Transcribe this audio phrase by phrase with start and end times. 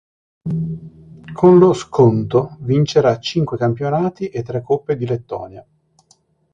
[1.31, 5.63] Con lo Skonto vincerà cinque campionati e tre Coppe di Lettonia.